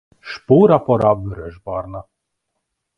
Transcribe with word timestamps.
Spórapora 0.23 1.15
vörösbarna. 1.15 2.05